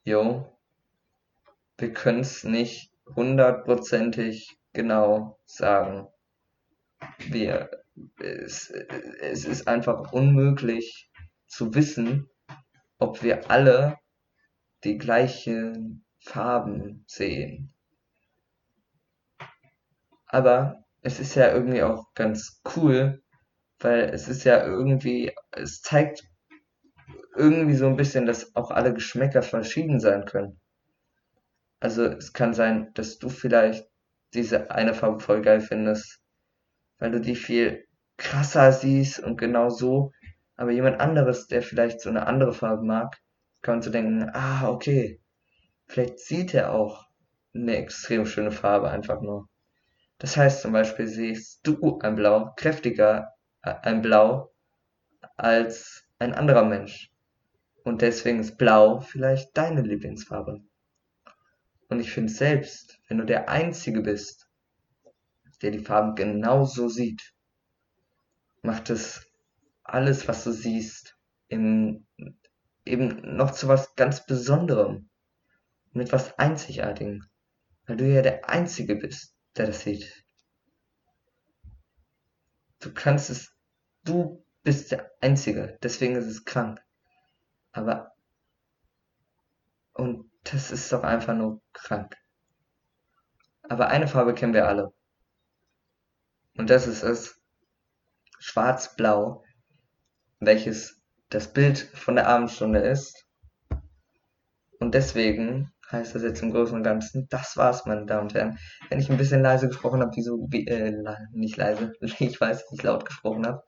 jo, 0.04 0.56
wir 1.78 1.92
können 1.92 2.20
es 2.20 2.44
nicht 2.44 2.92
hundertprozentig 3.14 4.56
genau 4.72 5.38
sagen. 5.44 6.08
Wir, 7.28 7.70
es, 8.18 8.70
es 8.70 9.44
ist 9.44 9.68
einfach 9.68 10.12
unmöglich 10.12 11.10
zu 11.46 11.74
wissen, 11.74 12.28
ob 12.98 13.22
wir 13.22 13.50
alle 13.50 13.98
die 14.84 14.98
gleichen 14.98 16.04
Farben 16.20 17.04
sehen. 17.06 17.72
Aber 20.26 20.85
es 21.06 21.20
ist 21.20 21.36
ja 21.36 21.52
irgendwie 21.52 21.84
auch 21.84 22.12
ganz 22.14 22.60
cool, 22.74 23.22
weil 23.78 24.10
es 24.12 24.26
ist 24.26 24.42
ja 24.42 24.66
irgendwie, 24.66 25.32
es 25.52 25.80
zeigt 25.80 26.24
irgendwie 27.36 27.76
so 27.76 27.86
ein 27.86 27.96
bisschen, 27.96 28.26
dass 28.26 28.56
auch 28.56 28.72
alle 28.72 28.92
Geschmäcker 28.92 29.42
verschieden 29.42 30.00
sein 30.00 30.24
können. 30.24 30.60
Also 31.78 32.06
es 32.06 32.32
kann 32.32 32.54
sein, 32.54 32.90
dass 32.94 33.18
du 33.18 33.28
vielleicht 33.28 33.88
diese 34.34 34.72
eine 34.72 34.94
Farbe 34.94 35.20
voll 35.20 35.42
geil 35.42 35.60
findest, 35.60 36.20
weil 36.98 37.12
du 37.12 37.20
die 37.20 37.36
viel 37.36 37.86
krasser 38.16 38.72
siehst 38.72 39.20
und 39.20 39.38
genau 39.38 39.70
so, 39.70 40.10
aber 40.56 40.72
jemand 40.72 40.98
anderes, 40.98 41.46
der 41.46 41.62
vielleicht 41.62 42.00
so 42.00 42.10
eine 42.10 42.26
andere 42.26 42.52
Farbe 42.52 42.82
mag, 42.82 43.16
kann 43.62 43.80
so 43.80 43.92
denken, 43.92 44.28
ah, 44.32 44.68
okay, 44.68 45.20
vielleicht 45.86 46.18
sieht 46.18 46.52
er 46.52 46.72
auch 46.72 47.04
eine 47.54 47.76
extrem 47.76 48.26
schöne 48.26 48.50
Farbe 48.50 48.90
einfach 48.90 49.20
nur. 49.20 49.48
Das 50.18 50.36
heißt 50.36 50.62
zum 50.62 50.72
Beispiel 50.72 51.06
siehst 51.06 51.66
du 51.66 51.98
ein 52.00 52.16
Blau 52.16 52.52
kräftiger, 52.56 53.34
äh, 53.62 53.74
ein 53.82 54.02
Blau 54.02 54.52
als 55.36 56.04
ein 56.18 56.32
anderer 56.32 56.64
Mensch. 56.64 57.12
Und 57.84 58.02
deswegen 58.02 58.40
ist 58.40 58.56
Blau 58.56 59.00
vielleicht 59.00 59.56
deine 59.56 59.82
Lieblingsfarbe. 59.82 60.60
Und 61.88 62.00
ich 62.00 62.10
finde 62.10 62.32
selbst, 62.32 62.98
wenn 63.08 63.18
du 63.18 63.24
der 63.24 63.48
Einzige 63.48 64.00
bist, 64.00 64.48
der 65.62 65.70
die 65.70 65.84
Farben 65.84 66.14
genauso 66.14 66.88
sieht, 66.88 67.32
macht 68.62 68.90
es 68.90 69.24
alles, 69.84 70.26
was 70.26 70.42
du 70.44 70.50
siehst, 70.50 71.16
im, 71.48 72.06
eben 72.84 73.36
noch 73.36 73.52
zu 73.52 73.68
was 73.68 73.94
ganz 73.94 74.26
Besonderem. 74.26 75.08
Mit 75.92 76.12
was 76.12 76.38
Einzigartigem. 76.38 77.24
Weil 77.86 77.96
du 77.96 78.04
ja 78.04 78.20
der 78.20 78.50
Einzige 78.50 78.96
bist, 78.96 79.35
der 79.58 79.66
das. 79.66 80.24
Du 82.80 82.92
kannst 82.92 83.30
es, 83.30 83.54
du 84.04 84.44
bist 84.62 84.92
der 84.92 85.10
Einzige, 85.20 85.78
deswegen 85.82 86.16
ist 86.16 86.26
es 86.26 86.44
krank. 86.44 86.80
Aber, 87.72 88.12
und 89.92 90.30
das 90.44 90.70
ist 90.70 90.92
doch 90.92 91.02
einfach 91.02 91.34
nur 91.34 91.62
krank. 91.72 92.16
Aber 93.62 93.88
eine 93.88 94.08
Farbe 94.08 94.34
kennen 94.34 94.54
wir 94.54 94.68
alle. 94.68 94.92
Und 96.56 96.70
das 96.70 96.86
ist 96.86 97.02
es 97.02 97.40
schwarz-blau, 98.38 99.44
welches 100.38 101.00
das 101.28 101.52
Bild 101.52 101.78
von 101.78 102.16
der 102.16 102.28
Abendstunde 102.28 102.80
ist. 102.80 103.26
Und 104.78 104.94
deswegen 104.94 105.72
heißt 105.92 106.14
das 106.14 106.22
jetzt 106.22 106.42
im 106.42 106.52
Großen 106.52 106.76
und 106.76 106.82
Ganzen. 106.82 107.26
Das 107.30 107.56
war's, 107.56 107.86
meine 107.86 108.06
Damen 108.06 108.22
und 108.22 108.34
Herren. 108.34 108.58
Wenn 108.88 108.98
ich 108.98 109.10
ein 109.10 109.16
bisschen 109.16 109.42
leise 109.42 109.68
gesprochen 109.68 110.00
habe, 110.00 110.12
wieso, 110.14 110.46
wie, 110.50 110.66
äh, 110.66 110.92
nicht 111.32 111.56
leise, 111.56 111.92
ich 112.00 112.40
weiß, 112.40 112.64
ich 112.72 112.82
laut 112.82 113.04
gesprochen 113.04 113.46
habe, 113.46 113.62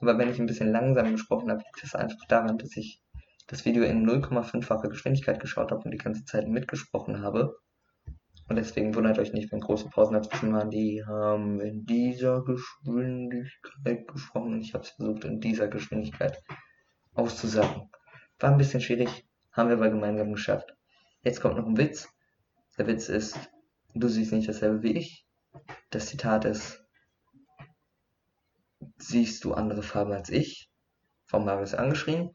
aber 0.00 0.18
wenn 0.18 0.30
ich 0.30 0.40
ein 0.40 0.46
bisschen 0.46 0.72
langsam 0.72 1.12
gesprochen 1.12 1.50
habe, 1.50 1.62
liegt 1.62 1.82
das 1.82 1.94
einfach 1.94 2.24
daran, 2.28 2.58
dass 2.58 2.76
ich 2.76 3.00
das 3.46 3.64
Video 3.64 3.84
in 3.84 4.08
0,5-fache 4.08 4.88
Geschwindigkeit 4.88 5.40
geschaut 5.40 5.70
habe 5.70 5.82
und 5.84 5.90
die 5.90 5.98
ganze 5.98 6.24
Zeit 6.24 6.48
mitgesprochen 6.48 7.22
habe. 7.22 7.56
Und 8.48 8.56
deswegen 8.56 8.94
wundert 8.94 9.18
euch 9.18 9.32
nicht, 9.32 9.52
wenn 9.52 9.60
große 9.60 9.88
Pausen 9.88 10.14
dazwischen 10.14 10.52
waren. 10.52 10.70
Die 10.70 11.04
haben 11.06 11.60
in 11.60 11.84
dieser 11.84 12.42
Geschwindigkeit 12.42 14.08
gesprochen 14.08 14.54
und 14.54 14.60
ich 14.60 14.74
habe 14.74 14.84
es 14.84 14.90
versucht 14.90 15.24
in 15.24 15.40
dieser 15.40 15.68
Geschwindigkeit 15.68 16.42
auszusagen. 17.14 17.90
War 18.40 18.50
ein 18.50 18.58
bisschen 18.58 18.80
schwierig, 18.80 19.26
haben 19.52 19.68
wir 19.68 19.76
aber 19.76 19.90
gemeinsam 19.90 20.32
geschafft. 20.32 20.74
Jetzt 21.22 21.40
kommt 21.40 21.56
noch 21.56 21.66
ein 21.66 21.76
Witz. 21.76 22.08
Der 22.76 22.86
Witz 22.86 23.08
ist, 23.08 23.38
du 23.94 24.08
siehst 24.08 24.32
nicht 24.32 24.48
dasselbe 24.48 24.82
wie 24.82 24.96
ich. 24.96 25.26
Das 25.90 26.06
Zitat 26.06 26.44
ist, 26.44 26.84
siehst 28.96 29.44
du 29.44 29.54
andere 29.54 29.82
Farben 29.82 30.12
als 30.12 30.30
ich? 30.30 30.70
Von 31.26 31.44
Marius 31.44 31.74
angeschrien. 31.74 32.34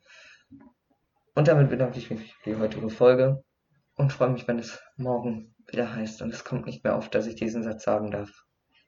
Und 1.36 1.48
damit 1.48 1.70
bedanke 1.70 2.00
ich 2.00 2.10
mich 2.10 2.34
für 2.36 2.52
die 2.52 2.56
heutige 2.56 2.90
Folge 2.90 3.44
und 3.96 4.14
freue 4.14 4.30
mich, 4.30 4.48
wenn 4.48 4.58
es 4.58 4.80
morgen 4.96 5.54
wieder 5.68 5.94
heißt. 5.94 6.22
Und 6.22 6.34
es 6.34 6.44
kommt 6.46 6.66
nicht 6.66 6.84
mehr 6.84 6.96
auf, 6.96 7.10
dass 7.10 7.28
ich 7.28 7.36
diesen 7.36 7.64
Satz 7.64 7.84
sagen 7.84 8.10
darf. 8.10 8.32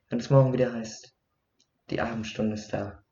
Wenn 0.08 0.20
es 0.20 0.30
morgen 0.30 0.54
wieder 0.54 0.74
heißt, 0.74 1.14
die 1.90 2.00
Abendstunde 2.00 2.56
ist 2.56 2.72
da. 2.72 3.04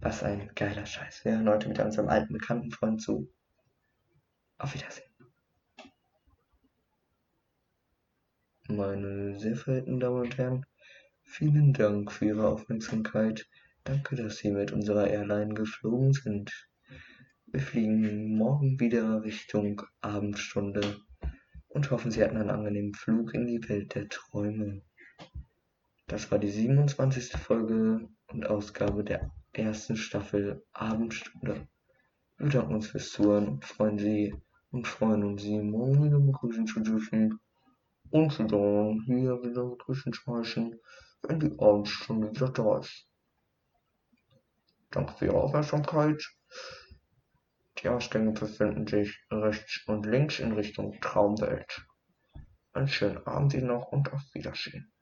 Was 0.00 0.22
ein 0.22 0.52
geiler 0.54 0.86
Scheiß. 0.86 1.24
Wir 1.24 1.32
hören 1.32 1.48
heute 1.48 1.68
mit 1.68 1.80
unserem 1.80 2.08
alten 2.08 2.32
bekannten 2.32 2.70
Freund 2.70 3.02
zu. 3.02 3.28
Auf 4.58 4.74
Wiedersehen. 4.74 5.07
Meine 8.70 9.38
sehr 9.38 9.56
verehrten 9.56 9.98
Damen 9.98 10.20
und 10.20 10.36
Herren, 10.36 10.66
vielen 11.22 11.72
Dank 11.72 12.12
für 12.12 12.26
Ihre 12.26 12.48
Aufmerksamkeit. 12.48 13.48
Danke, 13.82 14.14
dass 14.14 14.36
Sie 14.36 14.50
mit 14.50 14.72
unserer 14.72 15.08
Airline 15.08 15.54
geflogen 15.54 16.12
sind. 16.12 16.68
Wir 17.46 17.60
fliegen 17.60 18.36
morgen 18.36 18.78
wieder 18.78 19.22
Richtung 19.22 19.80
Abendstunde 20.02 20.98
und 21.68 21.90
hoffen, 21.90 22.10
Sie 22.10 22.22
hatten 22.22 22.36
einen 22.36 22.50
angenehmen 22.50 22.92
Flug 22.92 23.32
in 23.32 23.46
die 23.46 23.66
Welt 23.70 23.94
der 23.94 24.06
Träume. 24.10 24.82
Das 26.06 26.30
war 26.30 26.38
die 26.38 26.50
27. 26.50 27.38
Folge 27.38 28.06
und 28.26 28.46
Ausgabe 28.46 29.02
der 29.02 29.30
ersten 29.54 29.96
Staffel 29.96 30.62
Abendstunde. 30.74 31.66
Wir 32.36 32.46
bedanken 32.46 32.74
uns 32.74 32.88
fürs 32.88 33.12
Zuhören 33.12 33.48
und 33.48 33.64
freuen 33.64 33.98
Sie 33.98 34.34
und 34.70 34.86
freuen 34.86 35.24
uns, 35.24 35.40
Sie 35.40 35.58
morgen 35.58 36.04
wieder 36.04 36.20
begrüßen 36.20 36.66
zu 36.66 36.80
dürfen 36.80 37.40
und 38.10 38.38
dann 38.38 39.02
hier 39.06 39.42
wieder 39.42 39.64
begrüßen 39.64 40.12
zu 40.12 40.36
heißen, 40.36 40.80
wenn 41.22 41.40
die 41.40 41.58
Abendstunde 41.58 42.30
wieder 42.30 42.48
da 42.48 42.78
ist. 42.78 43.06
Danke 44.90 45.12
für 45.14 45.26
Ihre 45.26 45.40
Aufmerksamkeit. 45.42 46.24
Die 47.82 47.88
Ausgänge 47.88 48.32
befinden 48.32 48.86
sich 48.86 49.18
rechts 49.30 49.84
und 49.86 50.06
links 50.06 50.40
in 50.40 50.52
Richtung 50.52 50.98
Traumwelt. 51.00 51.84
Einen 52.72 52.88
schönen 52.88 53.24
Abend 53.26 53.54
Ihnen 53.54 53.68
noch 53.68 53.88
und 53.88 54.12
auf 54.12 54.22
Wiedersehen. 54.32 54.92